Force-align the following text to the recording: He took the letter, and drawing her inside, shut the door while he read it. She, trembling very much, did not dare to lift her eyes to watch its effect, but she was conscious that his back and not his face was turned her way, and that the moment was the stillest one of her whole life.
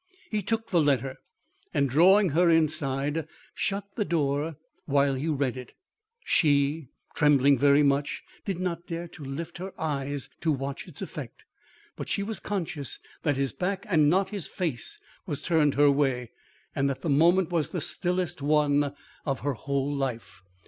He 0.31 0.41
took 0.41 0.71
the 0.71 0.81
letter, 0.81 1.17
and 1.75 1.87
drawing 1.87 2.29
her 2.29 2.49
inside, 2.49 3.27
shut 3.53 3.83
the 3.93 4.03
door 4.03 4.55
while 4.85 5.13
he 5.13 5.27
read 5.27 5.55
it. 5.55 5.73
She, 6.25 6.87
trembling 7.13 7.55
very 7.55 7.83
much, 7.83 8.23
did 8.43 8.57
not 8.59 8.87
dare 8.87 9.07
to 9.09 9.23
lift 9.23 9.59
her 9.59 9.79
eyes 9.79 10.27
to 10.39 10.51
watch 10.51 10.87
its 10.87 11.03
effect, 11.03 11.45
but 11.95 12.09
she 12.09 12.23
was 12.23 12.39
conscious 12.39 12.97
that 13.21 13.37
his 13.37 13.53
back 13.53 13.85
and 13.89 14.09
not 14.09 14.29
his 14.29 14.47
face 14.47 14.97
was 15.27 15.39
turned 15.39 15.75
her 15.75 15.91
way, 15.91 16.31
and 16.75 16.89
that 16.89 17.01
the 17.01 17.07
moment 17.07 17.51
was 17.51 17.69
the 17.69 17.79
stillest 17.79 18.41
one 18.41 18.95
of 19.23 19.41
her 19.41 19.53
whole 19.53 19.93
life. 19.93 20.41